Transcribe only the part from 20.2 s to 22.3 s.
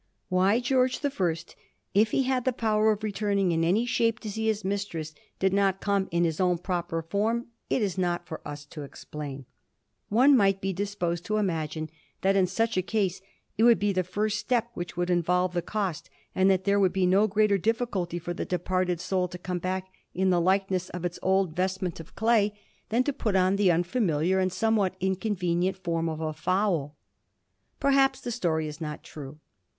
the likeness of its old vestment of